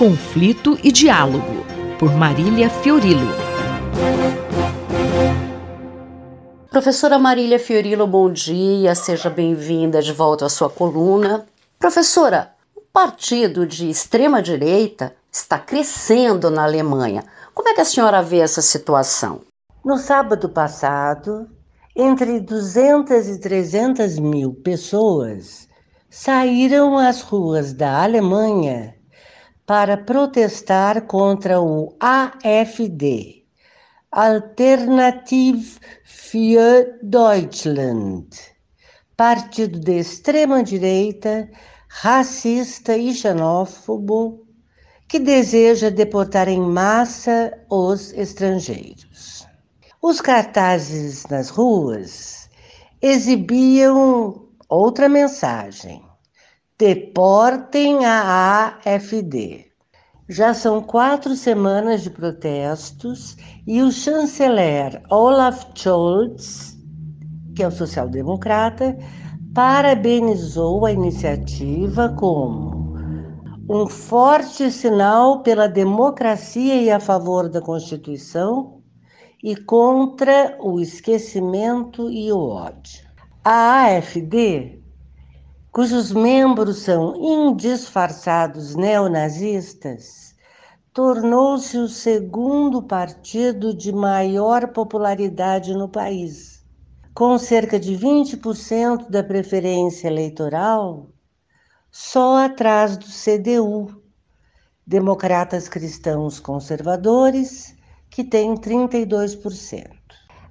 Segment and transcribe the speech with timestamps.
[0.00, 1.62] Conflito e Diálogo,
[1.98, 3.34] por Marília Fiorilo.
[6.70, 11.44] Professora Marília Fiorilo, bom dia, seja bem-vinda de volta à sua coluna.
[11.78, 17.22] Professora, o partido de extrema-direita está crescendo na Alemanha.
[17.52, 19.42] Como é que a senhora vê essa situação?
[19.84, 21.46] No sábado passado,
[21.94, 25.68] entre 200 e 300 mil pessoas
[26.08, 28.98] saíram às ruas da Alemanha
[29.70, 33.44] para protestar contra o AfD,
[34.10, 38.26] Alternative für Deutschland,
[39.16, 41.48] partido de extrema-direita,
[41.86, 44.44] racista e xenófobo,
[45.06, 49.46] que deseja deportar em massa os estrangeiros.
[50.02, 52.50] Os cartazes nas ruas
[53.00, 56.09] exibiam outra mensagem
[56.80, 59.66] Deportem a AFD.
[60.30, 66.78] Já são quatro semanas de protestos e o chanceler Olaf Scholz,
[67.54, 68.96] que é o social-democrata,
[69.54, 72.94] parabenizou a iniciativa como
[73.68, 78.80] um forte sinal pela democracia e a favor da Constituição
[79.44, 83.06] e contra o esquecimento e o ódio.
[83.44, 84.79] A AFD
[85.72, 90.34] cujos membros são indisfarçados neonazistas,
[90.92, 96.64] tornou-se o segundo partido de maior popularidade no país.
[97.14, 101.08] Com cerca de 20% da preferência eleitoral,
[101.90, 104.02] só atrás do CDU,
[104.86, 107.76] Democratas Cristãos Conservadores,
[108.08, 109.88] que tem 32%.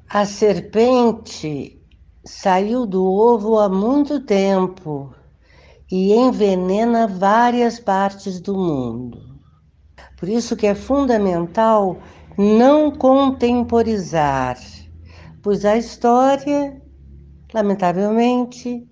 [0.09, 1.78] A serpente
[2.25, 5.13] saiu do ovo há muito tempo
[5.91, 9.39] e envenena várias partes do mundo.
[10.17, 11.97] Por isso que é fundamental
[12.37, 14.57] não contemporizar,
[15.41, 16.81] pois a história,
[17.53, 18.87] lamentavelmente,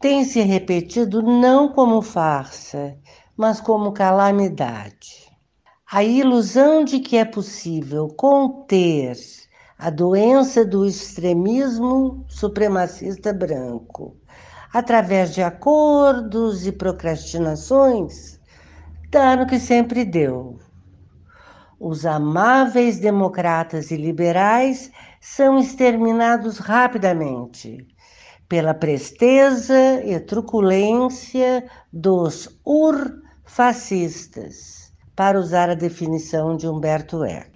[0.00, 2.98] tem se repetido não como farsa,
[3.36, 5.26] mas como calamidade.
[5.90, 9.16] A ilusão de que é possível conter
[9.78, 14.16] a doença do extremismo supremacista branco,
[14.72, 18.40] através de acordos e procrastinações,
[19.10, 20.58] dá no que sempre deu.
[21.78, 27.86] Os amáveis democratas e liberais são exterminados rapidamente
[28.48, 37.55] pela presteza e truculência dos urfascistas, para usar a definição de Humberto Eco.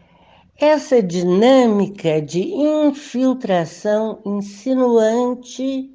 [0.63, 5.91] Essa dinâmica de infiltração insinuante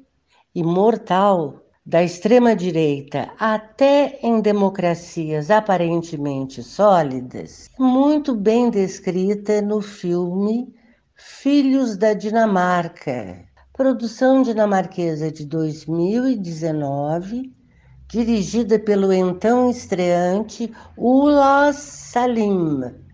[0.52, 10.74] e mortal da extrema-direita até em democracias aparentemente sólidas, muito bem descrita no filme
[11.14, 17.54] Filhos da Dinamarca, produção dinamarquesa de 2019,
[18.08, 23.05] dirigida pelo então estreante Ulas Salim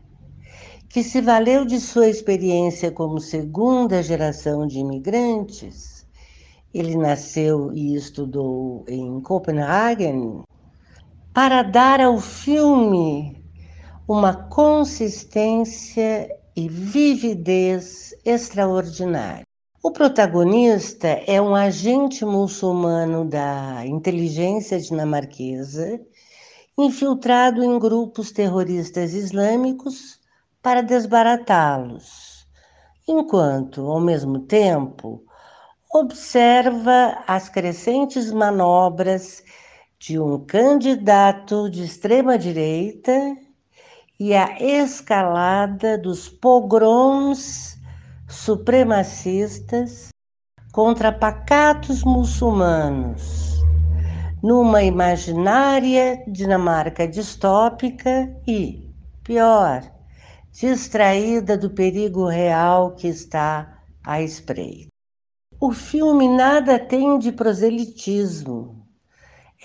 [0.92, 6.06] que se valeu de sua experiência como segunda geração de imigrantes,
[6.72, 10.42] ele nasceu e estudou em Copenhagen,
[11.32, 13.42] para dar ao filme
[14.06, 19.46] uma consistência e vividez extraordinária.
[19.82, 25.98] O protagonista é um agente muçulmano da inteligência dinamarquesa,
[26.76, 30.20] infiltrado em grupos terroristas islâmicos
[30.62, 32.46] para desbaratá-los,
[33.06, 35.24] enquanto, ao mesmo tempo,
[35.92, 39.42] observa as crescentes manobras
[39.98, 43.36] de um candidato de extrema-direita
[44.18, 47.76] e a escalada dos pogroms
[48.28, 50.08] supremacistas
[50.72, 53.60] contra pacatos muçulmanos,
[54.42, 58.88] numa imaginária Dinamarca distópica e,
[59.22, 59.91] pior,
[60.52, 64.88] distraída do perigo real que está à espreita.
[65.58, 68.86] O filme nada tem de proselitismo.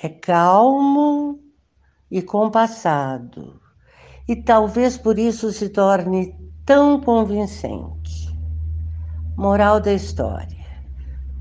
[0.01, 1.39] É calmo
[2.09, 3.59] e compassado,
[4.27, 6.35] e talvez por isso se torne
[6.65, 8.31] tão convincente.
[9.35, 10.65] Moral da história: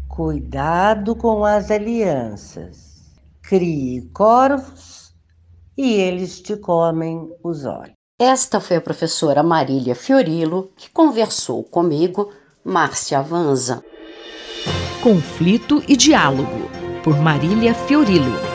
[0.09, 3.15] cuidado com as alianças.
[3.43, 5.15] Crie corvos
[5.77, 7.96] e eles te comem os olhos.
[8.19, 12.33] Esta foi a professora Marília Fiorilo que conversou comigo,
[12.65, 13.85] Márcia Vanza.
[15.03, 16.71] Conflito e Diálogo,
[17.05, 18.46] por Marília Fiorilo.